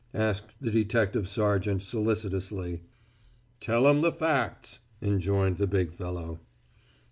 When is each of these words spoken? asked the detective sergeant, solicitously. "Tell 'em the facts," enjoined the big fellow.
asked 0.15 0.55
the 0.59 0.71
detective 0.71 1.27
sergeant, 1.27 1.79
solicitously. 1.79 2.81
"Tell 3.59 3.85
'em 3.87 4.01
the 4.01 4.11
facts," 4.11 4.79
enjoined 4.99 5.57
the 5.57 5.67
big 5.67 5.93
fellow. 5.93 6.39